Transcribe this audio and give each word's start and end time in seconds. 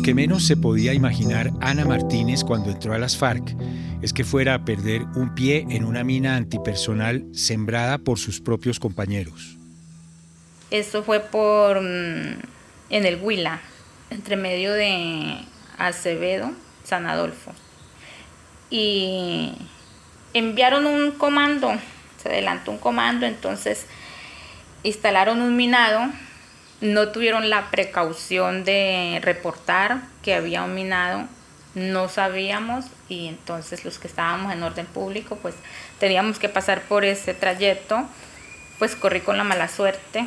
Lo 0.00 0.04
que 0.04 0.14
menos 0.14 0.46
se 0.46 0.56
podía 0.56 0.94
imaginar 0.94 1.50
Ana 1.60 1.84
Martínez 1.84 2.42
cuando 2.42 2.70
entró 2.70 2.94
a 2.94 2.98
las 2.98 3.18
FARC 3.18 3.54
es 4.00 4.14
que 4.14 4.24
fuera 4.24 4.54
a 4.54 4.64
perder 4.64 5.02
un 5.14 5.34
pie 5.34 5.66
en 5.68 5.84
una 5.84 6.04
mina 6.04 6.36
antipersonal 6.36 7.26
sembrada 7.34 7.98
por 7.98 8.18
sus 8.18 8.40
propios 8.40 8.80
compañeros. 8.80 9.58
Esto 10.70 11.02
fue 11.02 11.20
por 11.20 11.82
mm, 11.82 12.38
en 12.88 13.04
el 13.04 13.20
Huila, 13.20 13.60
entre 14.08 14.36
medio 14.36 14.72
de 14.72 15.36
Acevedo, 15.76 16.50
San 16.82 17.06
Adolfo. 17.06 17.52
Y 18.70 19.52
enviaron 20.32 20.86
un 20.86 21.10
comando, 21.10 21.74
se 22.22 22.30
adelantó 22.30 22.70
un 22.70 22.78
comando, 22.78 23.26
entonces 23.26 23.84
instalaron 24.82 25.42
un 25.42 25.56
minado 25.56 26.10
no 26.80 27.08
tuvieron 27.08 27.50
la 27.50 27.70
precaución 27.70 28.64
de 28.64 29.20
reportar 29.22 30.02
que 30.22 30.34
había 30.34 30.62
un 30.62 30.74
minado, 30.74 31.26
no 31.74 32.08
sabíamos 32.08 32.86
y 33.08 33.28
entonces 33.28 33.84
los 33.84 33.98
que 33.98 34.08
estábamos 34.08 34.52
en 34.52 34.62
orden 34.62 34.86
público 34.86 35.36
pues 35.36 35.54
teníamos 35.98 36.38
que 36.38 36.48
pasar 36.48 36.82
por 36.82 37.04
ese 37.04 37.34
trayecto, 37.34 38.04
pues 38.78 38.96
corrí 38.96 39.20
con 39.20 39.36
la 39.36 39.44
mala 39.44 39.68
suerte 39.68 40.26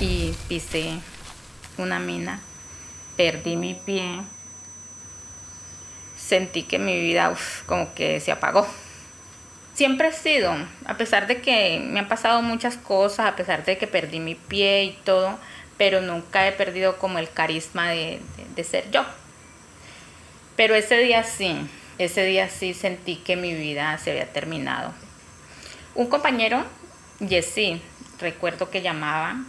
y 0.00 0.34
pisé 0.48 0.98
una 1.78 1.98
mina, 1.98 2.40
perdí 3.16 3.56
mi 3.56 3.74
pie, 3.74 4.20
sentí 6.16 6.64
que 6.64 6.78
mi 6.78 7.00
vida 7.00 7.32
como 7.66 7.94
que 7.94 8.20
se 8.20 8.32
apagó. 8.32 8.66
Siempre 9.74 10.08
he 10.08 10.12
sido, 10.12 10.54
a 10.86 10.96
pesar 10.96 11.26
de 11.26 11.42
que 11.42 11.78
me 11.84 12.00
han 12.00 12.08
pasado 12.08 12.40
muchas 12.40 12.76
cosas, 12.76 13.26
a 13.26 13.36
pesar 13.36 13.64
de 13.64 13.76
que 13.76 13.86
perdí 13.86 14.20
mi 14.20 14.34
pie 14.34 14.84
y 14.84 14.92
todo, 15.04 15.38
pero 15.78 16.00
nunca 16.00 16.46
he 16.46 16.52
perdido 16.52 16.98
como 16.98 17.18
el 17.18 17.30
carisma 17.30 17.90
de, 17.90 18.20
ser 18.64 18.90
yo. 18.90 19.04
Pero 20.56 20.74
ese 20.74 20.96
día 20.98 21.22
sí, 21.22 21.56
ese 21.98 22.24
día 22.24 22.48
sí 22.48 22.74
sentí 22.74 23.16
que 23.16 23.36
mi 23.36 23.54
vida 23.54 23.98
se 23.98 24.12
había 24.12 24.32
terminado. 24.32 24.92
Un 25.94 26.06
compañero, 26.08 26.64
Jesse, 27.26 27.80
recuerdo 28.18 28.70
que 28.70 28.82
llamaba, 28.82 29.44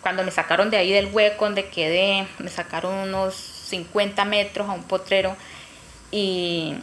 cuando 0.00 0.24
me 0.24 0.30
sacaron 0.30 0.70
de 0.70 0.76
ahí 0.76 0.92
del 0.92 1.06
hueco 1.06 1.44
donde 1.44 1.66
quedé, 1.66 2.26
me 2.38 2.50
sacaron 2.50 2.94
unos 2.94 3.34
50 3.34 4.24
metros 4.24 4.68
a 4.68 4.72
un 4.72 4.82
potrero 4.84 5.36
y 6.10 6.74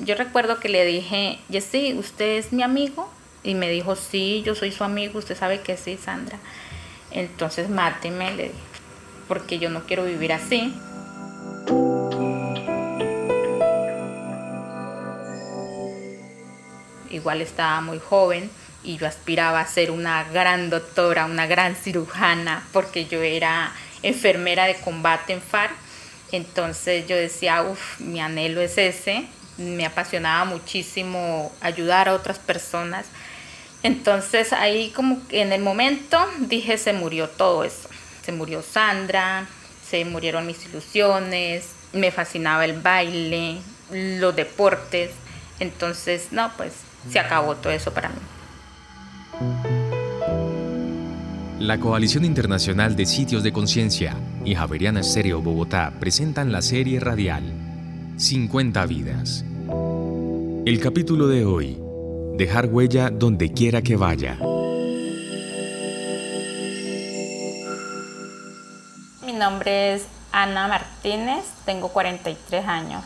yo 0.00 0.14
recuerdo 0.14 0.58
que 0.58 0.68
le 0.68 0.84
dije, 0.84 1.38
Jesse, 1.50 1.94
¿usted 1.96 2.38
es 2.38 2.52
mi 2.52 2.62
amigo? 2.62 3.12
Y 3.44 3.54
me 3.54 3.70
dijo, 3.70 3.96
sí, 3.96 4.42
yo 4.44 4.54
soy 4.54 4.72
su 4.72 4.84
amigo, 4.84 5.18
usted 5.18 5.36
sabe 5.36 5.60
que 5.60 5.76
sí, 5.76 5.98
Sandra. 6.02 6.38
Entonces 7.14 7.68
máteme, 7.68 8.30
le 8.32 8.42
dije, 8.44 8.54
porque 9.28 9.58
yo 9.58 9.70
no 9.70 9.84
quiero 9.84 10.04
vivir 10.04 10.32
así. 10.32 10.74
Igual 17.10 17.42
estaba 17.42 17.80
muy 17.82 17.98
joven 17.98 18.50
y 18.82 18.96
yo 18.96 19.06
aspiraba 19.06 19.60
a 19.60 19.66
ser 19.66 19.90
una 19.90 20.24
gran 20.24 20.70
doctora, 20.70 21.26
una 21.26 21.46
gran 21.46 21.76
cirujana, 21.76 22.64
porque 22.72 23.04
yo 23.04 23.22
era 23.22 23.72
enfermera 24.02 24.64
de 24.64 24.76
combate 24.76 25.34
en 25.34 25.42
FARC. 25.42 25.74
Entonces 26.32 27.06
yo 27.06 27.14
decía, 27.14 27.62
uff, 27.62 28.00
mi 28.00 28.20
anhelo 28.20 28.60
es 28.62 28.78
ese. 28.78 29.26
Me 29.58 29.84
apasionaba 29.84 30.46
muchísimo 30.46 31.52
ayudar 31.60 32.08
a 32.08 32.14
otras 32.14 32.38
personas 32.38 33.06
entonces 33.82 34.52
ahí 34.52 34.90
como 34.90 35.20
en 35.30 35.52
el 35.52 35.62
momento 35.62 36.18
dije 36.40 36.78
se 36.78 36.92
murió 36.92 37.28
todo 37.28 37.64
eso. 37.64 37.88
Se 38.24 38.32
murió 38.32 38.62
Sandra, 38.62 39.46
se 39.88 40.04
murieron 40.04 40.46
mis 40.46 40.64
ilusiones, 40.66 41.70
me 41.92 42.10
fascinaba 42.10 42.64
el 42.64 42.80
baile, 42.80 43.58
los 43.90 44.34
deportes. 44.34 45.10
Entonces, 45.58 46.28
no, 46.30 46.50
pues 46.56 46.72
se 47.10 47.18
acabó 47.18 47.56
todo 47.56 47.72
eso 47.72 47.92
para 47.92 48.08
mí. 48.08 48.14
La 51.58 51.78
Coalición 51.78 52.24
Internacional 52.24 52.96
de 52.96 53.06
Sitios 53.06 53.42
de 53.42 53.52
Conciencia 53.52 54.16
y 54.44 54.54
Javeriana 54.54 55.00
Estéreo 55.00 55.40
Bogotá 55.40 55.92
presentan 56.00 56.50
la 56.50 56.62
serie 56.62 56.98
radial 56.98 57.44
50 58.16 58.86
vidas. 58.86 59.44
El 60.64 60.80
capítulo 60.80 61.28
de 61.28 61.44
hoy, 61.44 61.81
dejar 62.36 62.66
huella 62.66 63.10
donde 63.10 63.52
quiera 63.52 63.82
que 63.82 63.96
vaya. 63.96 64.38
Mi 69.24 69.32
nombre 69.32 69.94
es 69.94 70.06
Ana 70.32 70.68
Martínez, 70.68 71.44
tengo 71.64 71.88
43 71.88 72.66
años. 72.66 73.04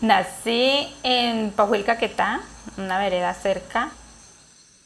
Nací 0.00 0.88
en 1.02 1.50
Pajuilcaquetá, 1.52 2.42
una 2.76 2.98
vereda 2.98 3.32
cerca. 3.34 3.92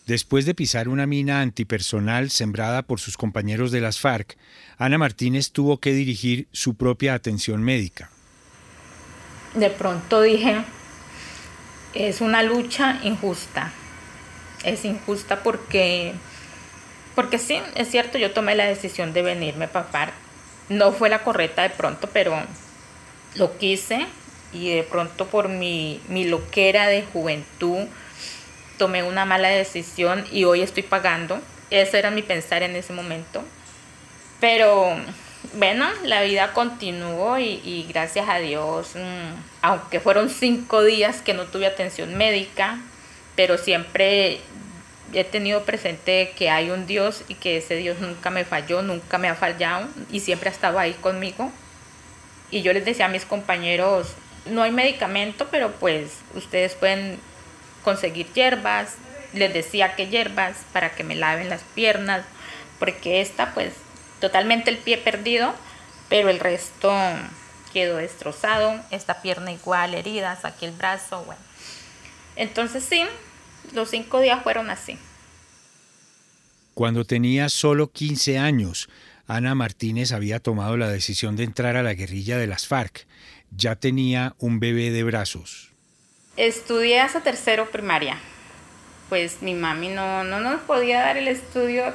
Después 0.07 0.47
de 0.47 0.55
pisar 0.55 0.89
una 0.89 1.07
mina 1.07 1.43
antipersonal 1.43 2.31
sembrada 2.31 2.83
por 2.83 3.01
sus 3.01 3.17
compañeros 3.17 3.73
de 3.73 3.81
las 3.81 3.99
FARC, 3.99 4.39
Ana 4.79 4.97
Martínez 4.97 5.53
tuvo 5.53 5.81
que 5.81 5.93
dirigir 5.93 6.49
su 6.53 6.77
propia 6.77 7.15
atención 7.15 7.63
médica. 7.63 8.11
De 9.55 9.69
pronto 9.71 10.23
dije, 10.23 10.65
es 11.95 12.21
una 12.21 12.43
lucha 12.43 13.01
injusta. 13.03 13.73
Es 14.65 14.85
injusta 14.85 15.43
porque, 15.43 16.13
porque 17.15 17.39
sí, 17.39 17.61
es 17.75 17.91
cierto, 17.91 18.19
yo 18.19 18.33
tomé 18.33 18.55
la 18.55 18.67
decisión 18.67 19.13
de 19.13 19.23
venirme 19.23 19.67
a 19.67 19.73
papar. 19.73 20.13
No 20.69 20.93
fue 20.93 21.09
la 21.09 21.23
correcta 21.23 21.63
de 21.63 21.71
pronto, 21.71 22.09
pero 22.13 22.37
lo 23.37 23.57
quise 23.59 24.07
y 24.53 24.75
de 24.75 24.83
pronto 24.83 25.27
por 25.27 25.49
mi, 25.49 26.01
mi 26.09 26.25
loquera 26.25 26.87
de 26.89 27.03
juventud 27.03 27.87
tomé 28.79 29.03
una 29.03 29.25
mala 29.25 29.49
decisión 29.49 30.25
y 30.33 30.45
hoy 30.45 30.63
estoy 30.63 30.83
pagando. 30.83 31.41
Ese 31.71 31.99
era 31.99 32.11
mi 32.11 32.23
pensar 32.23 32.63
en 32.63 32.77
ese 32.77 32.93
momento. 32.93 33.43
Pero 34.41 34.97
bueno, 35.55 35.87
la 36.05 36.23
vida 36.23 36.53
continuó 36.53 37.39
y, 37.39 37.87
gracias 37.89 38.29
a 38.29 38.39
Dios, 38.39 38.95
mm, 38.95 39.35
aunque 39.63 40.01
fueron 40.01 40.31
cinco 40.31 40.83
días 40.83 41.23
que 41.23 41.35
no 41.35 41.47
tuve 41.47 41.67
atención 41.67 42.15
médica, 42.17 42.79
pero 43.35 43.59
siempre 43.59 44.41
he 45.13 45.25
tenido 45.25 45.65
presente 45.65 46.33
que 46.37 46.51
hay 46.51 46.71
un 46.71 46.87
Dios 46.87 47.25
y 47.29 47.35
que 47.35 47.57
ese 47.57 47.77
Dios 47.77 47.99
nunca 47.99 48.31
me 48.31 48.45
falló, 48.45 48.83
nunca 48.83 49.17
me 49.19 49.29
ha 49.29 49.35
fallado 49.35 49.89
y 50.13 50.21
siempre 50.21 50.51
ha 50.51 50.53
estado 50.53 50.79
ahí 50.79 50.93
conmigo. 50.95 51.51
Y 52.51 52.63
yo 52.63 52.73
les 52.73 52.85
decía 52.85 53.07
a 53.07 53.09
mis 53.09 53.25
compañeros, 53.25 54.15
no 54.47 54.63
hay 54.63 54.71
medicamento, 54.71 55.49
pero 55.51 55.73
pues 55.73 56.19
ustedes 56.35 56.75
pueden 56.75 57.19
conseguir 57.85 58.27
hierbas. 58.33 58.95
Les 59.33 59.53
decía 59.53 59.95
que 59.95 60.09
hierbas 60.09 60.57
para 60.73 60.91
que 60.91 61.05
me 61.05 61.15
laven 61.15 61.49
las 61.49 61.63
piernas, 61.75 62.25
porque 62.79 63.21
esta 63.21 63.53
pues 63.55 63.73
totalmente 64.21 64.71
el 64.71 64.79
pie 64.79 64.99
perdido, 64.99 65.55
pero 66.09 66.31
el 66.31 66.41
resto 66.41 66.93
quedó 67.73 67.97
destrozado, 67.97 68.81
esta 68.91 69.23
pierna 69.23 69.53
igual, 69.53 69.95
heridas, 69.95 70.45
aquí 70.45 70.67
el 70.67 70.73
brazo, 70.73 71.25
bueno. 71.25 71.41
Entonces 72.37 72.85
sí, 72.85 73.05
los 73.73 73.91
cinco 73.91 74.21
días 74.21 74.43
fueron 74.43 74.71
así. 74.71 74.99
Cuando 76.75 77.05
tenía 77.05 77.49
solo 77.49 77.91
15 77.91 78.39
años, 78.39 78.89
Ana 79.27 79.55
Martínez 79.55 80.13
había 80.13 80.39
tomado 80.41 80.77
la 80.77 80.89
decisión 80.89 81.37
de 81.37 81.45
entrar 81.45 81.77
a 81.77 81.83
la 81.83 81.95
guerrilla 81.95 82.39
de 82.39 82.47
las 82.47 82.67
FARC. 82.67 83.07
Ya 83.51 83.77
tenía 83.77 84.35
un 84.39 84.61
bebé 84.61 84.91
de 84.91 85.03
brazos. 85.03 85.71
Estudié 86.37 87.01
hasta 87.01 87.23
tercero 87.23 87.71
primaria. 87.71 88.19
Pues 89.09 89.43
mi 89.43 89.55
mami 89.55 89.89
no, 89.89 90.23
no 90.23 90.41
nos 90.41 90.61
podía 90.63 91.01
dar 91.01 91.17
el 91.17 91.29
estudio 91.29 91.93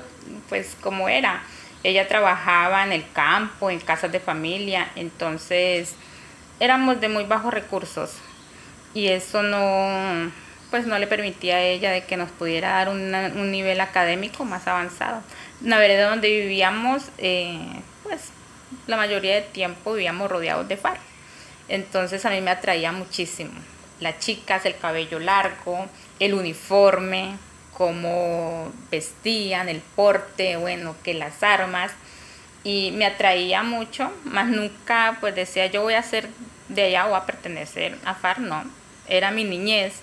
pues 0.50 0.76
como 0.82 1.08
era. 1.08 1.44
Ella 1.84 2.08
trabajaba 2.08 2.84
en 2.84 2.94
el 2.94 3.10
campo, 3.12 3.70
en 3.70 3.80
casas 3.80 4.12
de 4.12 4.20
familia, 4.20 4.90
entonces 4.96 5.96
éramos 6.60 7.02
de 7.02 7.10
muy 7.10 7.26
bajos 7.26 7.54
recursos 7.54 8.16
y 8.94 9.08
eso 9.08 9.44
no, 9.44 10.32
pues 10.72 10.86
no 10.86 10.98
le 10.98 11.08
permitía 11.08 11.58
a 11.58 11.62
ella 11.62 11.92
de 11.92 12.06
que 12.06 12.18
nos 12.18 12.32
pudiera 12.32 12.72
dar 12.72 12.90
un 12.90 13.52
nivel 13.52 13.82
académico 13.82 14.46
más 14.46 14.68
avanzado. 14.68 15.22
La 15.62 15.78
vereda 15.78 16.10
donde 16.10 16.30
vivíamos, 16.30 17.10
eh, 17.18 17.60
pues 18.04 18.32
la 18.88 18.98
mayoría 18.98 19.36
del 19.36 19.46
tiempo 19.46 19.94
vivíamos 19.94 20.30
rodeados 20.30 20.68
de 20.68 20.78
far. 20.78 20.98
Entonces 21.68 22.26
a 22.26 22.30
mí 22.30 22.42
me 22.42 22.52
atraía 22.52 22.92
muchísimo. 22.92 23.52
las 24.00 24.20
chicas, 24.20 24.66
el 24.66 24.76
cabello 24.78 25.20
largo, 25.20 25.86
el 26.20 26.34
uniforme, 26.34 27.38
cómo 27.78 28.72
vestían, 28.92 29.70
el 29.70 29.82
porte, 29.82 30.58
bueno, 30.58 30.96
que 31.04 31.14
las 31.14 31.44
armas. 31.44 31.92
Y 32.64 32.92
me 32.92 33.06
atraía 33.06 33.62
mucho, 33.64 34.12
más 34.24 34.48
nunca 34.48 35.18
pues 35.20 35.36
decía 35.36 35.68
yo 35.68 35.82
voy 35.82 35.96
a 35.96 36.04
ser 36.04 36.30
de 36.70 36.84
allá 36.84 37.08
o 37.08 37.16
a 37.16 37.26
pertenecer 37.26 37.98
a 38.06 38.16
FAR, 38.16 38.40
no. 38.40 38.64
Era 39.08 39.32
mi 39.32 39.44
niñez. 39.44 39.94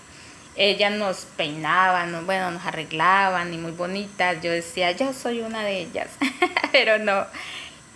Ellas 0.56 0.92
nos 0.92 1.24
peinaban, 1.36 2.26
bueno, 2.26 2.50
nos 2.50 2.66
arreglaban 2.66 3.54
y 3.54 3.56
muy 3.56 3.72
bonitas. 3.72 4.42
Yo 4.42 4.50
decía, 4.50 4.90
yo 4.92 5.12
soy 5.12 5.40
una 5.40 5.62
de 5.62 5.80
ellas, 5.80 6.08
pero 6.72 6.98
no. 6.98 7.24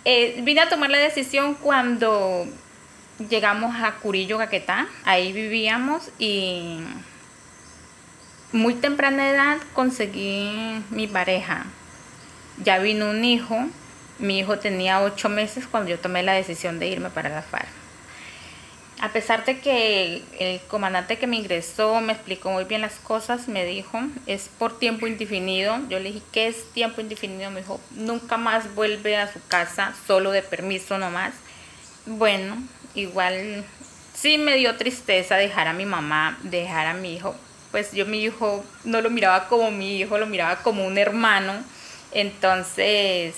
Eh, 0.03 0.39
vine 0.41 0.61
a 0.61 0.69
tomar 0.69 0.89
la 0.89 0.97
decisión 0.97 1.55
cuando 1.55 2.47
llegamos 3.29 3.75
a 3.75 3.91
Curillo, 3.95 4.37
Caquetá. 4.37 4.87
Ahí 5.03 5.31
vivíamos 5.31 6.09
y 6.17 6.79
muy 8.55 8.73
temprana 8.73 9.29
edad 9.29 9.57
conseguí 9.73 10.81
mi 10.89 11.07
pareja. 11.07 11.65
Ya 12.63 12.79
vino 12.79 13.09
un 13.09 13.23
hijo. 13.25 13.67
Mi 14.17 14.39
hijo 14.39 14.57
tenía 14.59 15.01
ocho 15.01 15.27
meses 15.27 15.67
cuando 15.69 15.89
yo 15.89 15.99
tomé 15.99 16.23
la 16.23 16.31
decisión 16.31 16.79
de 16.79 16.87
irme 16.87 17.09
para 17.09 17.29
la 17.29 17.41
FARC. 17.41 17.67
A 19.01 19.09
pesar 19.09 19.43
de 19.43 19.59
que 19.59 20.23
el 20.39 20.61
comandante 20.67 21.17
que 21.17 21.27
me 21.27 21.35
ingresó 21.35 21.99
me 21.99 22.13
explicó 22.13 22.49
muy 22.49 22.63
bien 22.63 22.79
las 22.79 22.95
cosas, 22.95 23.49
me 23.49 23.65
dijo, 23.65 23.99
es 24.25 24.49
por 24.57 24.79
tiempo 24.79 25.05
indefinido. 25.05 25.77
Yo 25.89 25.99
le 25.99 26.13
dije, 26.13 26.25
¿qué 26.31 26.47
es 26.47 26.71
tiempo 26.71 27.01
indefinido? 27.01 27.51
Me 27.51 27.59
dijo, 27.59 27.81
nunca 27.91 28.37
más 28.37 28.73
vuelve 28.73 29.17
a 29.17 29.31
su 29.31 29.45
casa, 29.49 29.93
solo 30.07 30.31
de 30.31 30.41
permiso 30.41 30.97
nomás. 30.97 31.33
Bueno, 32.05 32.55
igual 32.93 33.65
sí 34.13 34.37
me 34.37 34.55
dio 34.55 34.77
tristeza 34.77 35.35
dejar 35.35 35.67
a 35.67 35.73
mi 35.73 35.85
mamá, 35.85 36.37
dejar 36.43 36.87
a 36.87 36.93
mi 36.93 37.15
hijo, 37.15 37.35
pues 37.75 37.91
yo 37.91 38.05
mi 38.05 38.23
hijo 38.23 38.63
no 38.85 39.01
lo 39.01 39.09
miraba 39.09 39.49
como 39.49 39.69
mi 39.69 39.97
hijo, 39.97 40.17
lo 40.17 40.27
miraba 40.27 40.63
como 40.63 40.87
un 40.87 40.97
hermano. 40.97 41.61
Entonces 42.13 43.35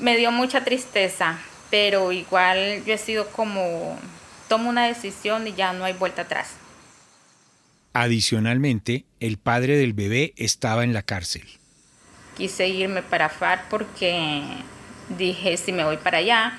me 0.00 0.16
dio 0.16 0.32
mucha 0.32 0.64
tristeza, 0.64 1.38
pero 1.70 2.10
igual 2.10 2.84
yo 2.84 2.92
he 2.92 2.98
sido 2.98 3.28
como, 3.28 3.96
tomo 4.48 4.68
una 4.68 4.88
decisión 4.88 5.46
y 5.46 5.54
ya 5.54 5.72
no 5.72 5.84
hay 5.84 5.92
vuelta 5.92 6.22
atrás. 6.22 6.54
Adicionalmente, 7.92 9.04
el 9.20 9.38
padre 9.38 9.76
del 9.76 9.92
bebé 9.92 10.34
estaba 10.36 10.82
en 10.82 10.92
la 10.92 11.02
cárcel. 11.02 11.44
Quise 12.36 12.66
irme 12.66 13.04
para 13.04 13.28
FAR 13.28 13.66
porque 13.70 14.42
dije, 15.16 15.56
si 15.56 15.70
me 15.70 15.84
voy 15.84 15.98
para 15.98 16.18
allá, 16.18 16.58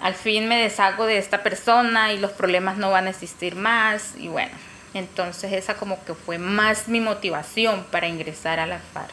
al 0.00 0.14
fin 0.14 0.48
me 0.48 0.56
deshago 0.56 1.04
de 1.04 1.18
esta 1.18 1.42
persona 1.42 2.14
y 2.14 2.18
los 2.18 2.30
problemas 2.30 2.78
no 2.78 2.90
van 2.90 3.08
a 3.08 3.10
existir 3.10 3.56
más 3.56 4.14
y 4.18 4.28
bueno, 4.28 4.52
entonces 4.94 5.52
esa 5.52 5.74
como 5.74 6.02
que 6.04 6.14
fue 6.14 6.38
más 6.38 6.88
mi 6.88 7.00
motivación 7.00 7.84
para 7.90 8.08
ingresar 8.08 8.60
a 8.60 8.66
la 8.66 8.78
FARC. 8.78 9.12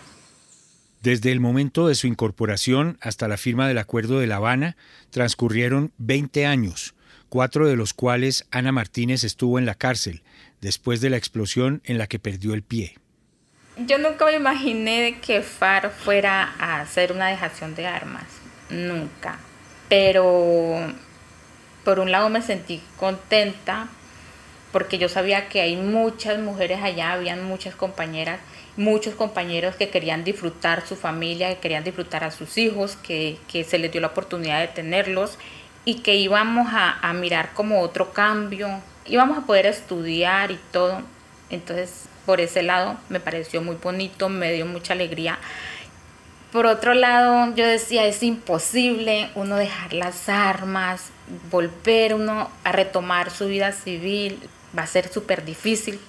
Desde 1.01 1.31
el 1.31 1.39
momento 1.39 1.87
de 1.87 1.95
su 1.95 2.05
incorporación 2.05 2.97
hasta 3.01 3.27
la 3.27 3.37
firma 3.37 3.67
del 3.67 3.79
Acuerdo 3.79 4.19
de 4.19 4.27
La 4.27 4.35
Habana 4.35 4.77
transcurrieron 5.09 5.91
20 5.97 6.45
años, 6.45 6.93
cuatro 7.27 7.67
de 7.67 7.75
los 7.75 7.93
cuales 7.93 8.45
Ana 8.51 8.71
Martínez 8.71 9.23
estuvo 9.23 9.57
en 9.57 9.65
la 9.65 9.73
cárcel, 9.73 10.21
después 10.61 11.01
de 11.01 11.09
la 11.09 11.17
explosión 11.17 11.81
en 11.85 11.97
la 11.97 12.05
que 12.05 12.19
perdió 12.19 12.53
el 12.53 12.61
pie. 12.61 12.95
Yo 13.87 13.97
nunca 13.97 14.25
me 14.25 14.35
imaginé 14.35 15.19
que 15.21 15.41
FAR 15.41 15.89
fuera 15.89 16.53
a 16.59 16.81
hacer 16.81 17.11
una 17.11 17.29
dejación 17.29 17.73
de 17.73 17.87
armas, 17.87 18.25
nunca. 18.69 19.39
Pero 19.89 20.93
por 21.83 21.99
un 21.99 22.11
lado 22.11 22.29
me 22.29 22.41
sentí 22.41 22.81
contenta 22.97 23.87
porque 24.71 24.97
yo 24.97 25.09
sabía 25.09 25.49
que 25.49 25.61
hay 25.61 25.75
muchas 25.75 26.39
mujeres 26.39 26.81
allá, 26.81 27.13
habían 27.13 27.43
muchas 27.43 27.75
compañeras, 27.75 28.39
muchos 28.77 29.15
compañeros 29.15 29.75
que 29.75 29.89
querían 29.89 30.23
disfrutar 30.23 30.85
su 30.87 30.95
familia, 30.95 31.49
que 31.49 31.59
querían 31.59 31.83
disfrutar 31.83 32.23
a 32.23 32.31
sus 32.31 32.57
hijos, 32.57 32.95
que, 32.95 33.37
se 33.67 33.77
les 33.77 33.91
dio 33.91 34.01
la 34.01 34.07
oportunidad 34.07 34.59
de 34.59 34.67
tenerlos 34.67 35.37
y 35.83 35.95
que 35.95 36.15
íbamos 36.15 36.67
a, 36.71 36.99
a 37.07 37.13
mirar 37.13 37.53
como 37.53 37.81
otro 37.81 38.13
cambio, 38.13 38.69
íbamos 39.05 39.37
a 39.37 39.41
poder 39.41 39.65
estudiar 39.65 40.51
y 40.51 40.59
todo. 40.71 41.01
Entonces, 41.49 42.05
por 42.25 42.39
ese 42.39 42.63
lado 42.63 42.97
me 43.09 43.19
pareció 43.19 43.61
muy 43.61 43.75
bonito, 43.75 44.29
me 44.29 44.53
dio 44.53 44.65
mucha 44.65 44.93
alegría. 44.93 45.37
Por 46.51 46.65
otro 46.65 46.93
lado, 46.93 47.55
yo 47.55 47.65
decía, 47.65 48.05
es 48.05 48.23
imposible 48.23 49.29
uno 49.35 49.55
dejar 49.55 49.93
las 49.93 50.27
armas, 50.27 51.09
volver 51.49 52.13
uno 52.13 52.49
a 52.65 52.71
retomar 52.73 53.31
su 53.31 53.47
vida 53.47 53.71
civil, 53.71 54.37
va 54.77 54.83
a 54.83 54.87
ser 54.87 55.11
súper 55.11 55.45
difícil. 55.45 55.99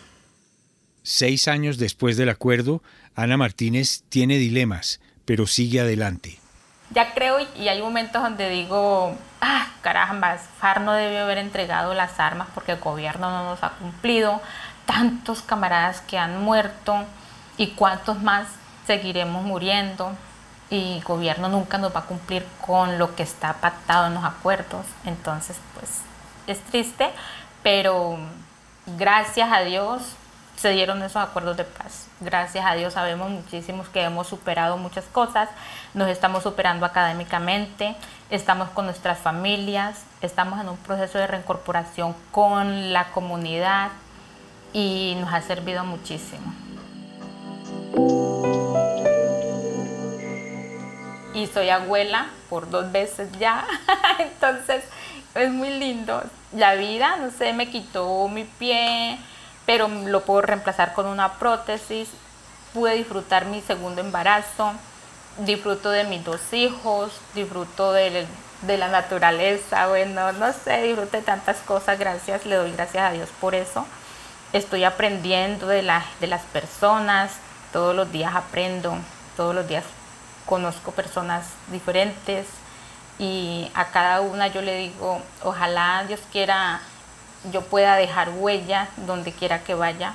Seis 1.02 1.48
años 1.48 1.78
después 1.78 2.16
del 2.16 2.28
acuerdo, 2.28 2.82
Ana 3.16 3.36
Martínez 3.36 4.02
tiene 4.08 4.36
dilemas, 4.36 5.00
pero 5.24 5.46
sigue 5.46 5.80
adelante. 5.80 6.38
Ya 6.90 7.14
creo 7.14 7.38
y 7.56 7.68
hay 7.68 7.80
momentos 7.80 8.22
donde 8.22 8.48
digo, 8.50 9.16
ah, 9.40 9.68
caramba, 9.80 10.36
FAR 10.36 10.82
no 10.82 10.92
debió 10.92 11.22
haber 11.22 11.38
entregado 11.38 11.94
las 11.94 12.20
armas 12.20 12.48
porque 12.54 12.72
el 12.72 12.80
gobierno 12.80 13.30
no 13.30 13.44
nos 13.44 13.62
ha 13.62 13.70
cumplido, 13.70 14.40
tantos 14.86 15.42
camaradas 15.42 16.00
que 16.02 16.18
han 16.18 16.42
muerto 16.42 17.04
y 17.56 17.68
cuántos 17.68 18.22
más 18.22 18.46
seguiremos 18.86 19.44
muriendo 19.44 20.12
y 20.70 20.96
el 20.96 21.04
gobierno 21.04 21.48
nunca 21.48 21.78
nos 21.78 21.94
va 21.94 22.00
a 22.00 22.06
cumplir 22.06 22.44
con 22.60 22.98
lo 22.98 23.14
que 23.14 23.22
está 23.22 23.54
pactado 23.54 24.06
en 24.06 24.14
los 24.14 24.24
acuerdos. 24.24 24.86
Entonces, 25.04 25.56
pues 25.74 25.90
es 26.46 26.60
triste, 26.64 27.10
pero 27.62 28.18
gracias 28.86 29.50
a 29.52 29.60
Dios 29.60 30.02
se 30.56 30.70
dieron 30.70 31.02
esos 31.02 31.16
acuerdos 31.16 31.56
de 31.56 31.64
paz. 31.64 32.06
Gracias 32.20 32.64
a 32.64 32.74
Dios 32.74 32.92
sabemos 32.92 33.30
muchísimos 33.30 33.88
que 33.88 34.02
hemos 34.02 34.28
superado 34.28 34.76
muchas 34.76 35.04
cosas, 35.06 35.48
nos 35.92 36.08
estamos 36.08 36.44
superando 36.44 36.86
académicamente, 36.86 37.96
estamos 38.30 38.68
con 38.70 38.84
nuestras 38.84 39.18
familias, 39.18 40.04
estamos 40.20 40.60
en 40.60 40.68
un 40.68 40.76
proceso 40.76 41.18
de 41.18 41.26
reincorporación 41.26 42.14
con 42.30 42.92
la 42.92 43.10
comunidad 43.10 43.90
y 44.72 45.16
nos 45.20 45.34
ha 45.34 45.42
servido 45.42 45.84
muchísimo. 45.84 46.54
Y 51.34 51.46
soy 51.48 51.70
abuela 51.70 52.28
por 52.48 52.70
dos 52.70 52.92
veces 52.92 53.30
ya, 53.40 53.66
entonces 54.20 54.61
es 54.61 54.61
La 56.52 56.74
vida, 56.74 57.16
no 57.16 57.30
sé, 57.30 57.52
me 57.52 57.70
quitó 57.70 58.28
mi 58.28 58.44
pie, 58.44 59.18
pero 59.66 59.88
lo 59.88 60.22
puedo 60.24 60.42
reemplazar 60.42 60.92
con 60.92 61.06
una 61.06 61.34
prótesis. 61.34 62.08
Pude 62.74 62.94
disfrutar 62.94 63.46
mi 63.46 63.60
segundo 63.60 64.00
embarazo, 64.00 64.72
disfruto 65.38 65.90
de 65.90 66.04
mis 66.04 66.24
dos 66.24 66.52
hijos, 66.52 67.12
disfruto 67.34 67.92
de, 67.92 68.26
la 68.66 68.88
naturaleza, 68.88 69.88
bueno, 69.88 70.32
no 70.32 70.52
sé, 70.52 70.82
disfruto 70.82 71.16
de 71.16 71.22
tantas 71.22 71.58
cosas, 71.58 71.98
gracias, 71.98 72.46
le 72.46 72.56
doy 72.56 72.72
gracias 72.72 73.04
a 73.04 73.12
Dios 73.12 73.28
por 73.40 73.54
eso. 73.54 73.86
Estoy 74.52 74.84
aprendiendo 74.84 75.66
de, 75.66 75.82
de 76.20 76.26
las 76.26 76.42
personas, 76.52 77.32
todos 77.72 77.94
los 77.94 78.12
días 78.12 78.34
aprendo, 78.34 78.96
todos 79.36 79.54
los 79.54 79.66
días 79.66 79.84
conozco 80.46 80.92
personas 80.92 81.44
diferentes, 81.70 82.46
y 83.18 83.70
a 83.74 83.86
cada 83.86 84.20
una 84.20 84.48
yo 84.48 84.62
le 84.62 84.76
digo, 84.76 85.20
ojalá 85.42 86.04
Dios 86.08 86.20
quiera 86.30 86.80
yo 87.50 87.62
pueda 87.62 87.96
dejar 87.96 88.30
huella 88.30 88.88
donde 88.96 89.32
quiera 89.32 89.64
que 89.64 89.74
vaya. 89.74 90.14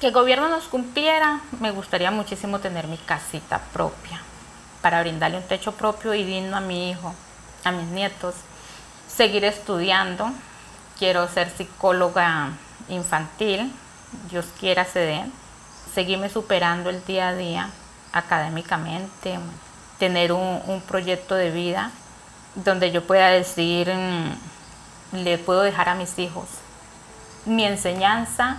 Que 0.00 0.08
el 0.08 0.12
gobierno 0.12 0.48
nos 0.48 0.64
cumpliera, 0.64 1.40
me 1.60 1.70
gustaría 1.70 2.10
muchísimo 2.10 2.58
tener 2.58 2.86
mi 2.86 2.98
casita 2.98 3.60
propia 3.72 4.20
para 4.82 5.00
brindarle 5.00 5.38
un 5.38 5.42
techo 5.44 5.72
propio 5.72 6.14
y 6.14 6.24
digno 6.24 6.56
a 6.56 6.60
mi 6.60 6.90
hijo, 6.90 7.14
a 7.64 7.72
mis 7.72 7.86
nietos. 7.86 8.34
Seguir 9.08 9.44
estudiando, 9.44 10.30
quiero 10.98 11.26
ser 11.28 11.50
psicóloga 11.50 12.50
infantil, 12.88 13.72
Dios 14.30 14.46
quiera 14.58 14.84
se 14.84 15.00
den. 15.00 15.32
Seguirme 15.94 16.28
superando 16.28 16.90
el 16.90 17.02
día 17.06 17.28
a 17.28 17.34
día 17.34 17.70
académicamente, 18.12 19.38
tener 19.98 20.32
un, 20.32 20.82
proyecto 20.86 21.34
de 21.34 21.50
vida 21.50 21.90
donde 22.54 22.90
yo 22.90 23.06
pueda 23.06 23.30
decir, 23.30 23.92
mm, 23.92 25.16
le 25.24 25.38
puedo 25.38 25.62
dejar 25.62 25.88
a 25.88 25.94
mis 25.94 26.18
hijos 26.18 26.46
mi 27.46 27.64
enseñanza, 27.64 28.56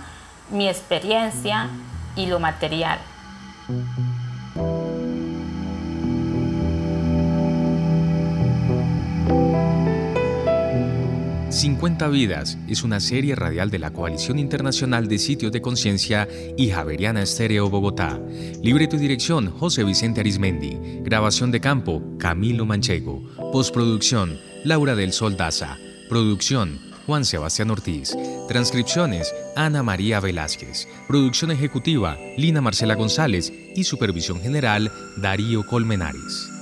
mi 0.50 0.68
experiencia 0.68 1.68
y 2.16 2.26
lo 2.26 2.40
material. 2.40 2.98
50 11.58 12.06
Vidas 12.06 12.56
es 12.68 12.84
una 12.84 13.00
serie 13.00 13.34
radial 13.34 13.68
de 13.68 13.80
la 13.80 13.92
Coalición 13.92 14.38
Internacional 14.38 15.08
de 15.08 15.18
Sitios 15.18 15.50
de 15.50 15.60
Conciencia 15.60 16.28
y 16.56 16.70
Javeriana 16.70 17.20
Estéreo 17.20 17.68
Bogotá. 17.68 18.20
Libreto 18.62 18.94
y 18.94 19.00
dirección 19.00 19.50
José 19.50 19.82
Vicente 19.82 20.20
Arismendi. 20.20 20.78
Grabación 21.02 21.50
de 21.50 21.60
campo 21.60 22.00
Camilo 22.16 22.64
Manchego. 22.64 23.24
Postproducción 23.50 24.38
Laura 24.62 24.94
del 24.94 25.12
Sol 25.12 25.36
Daza. 25.36 25.78
Producción 26.08 26.78
Juan 27.06 27.24
Sebastián 27.24 27.72
Ortiz. 27.72 28.16
Transcripciones, 28.46 29.34
Ana 29.56 29.82
María 29.82 30.20
Velázquez. 30.20 30.86
Producción 31.08 31.50
ejecutiva, 31.50 32.16
Lina 32.36 32.60
Marcela 32.60 32.94
González. 32.94 33.52
Y 33.74 33.82
supervisión 33.82 34.40
general, 34.40 34.92
Darío 35.16 35.66
Colmenares. 35.66 36.52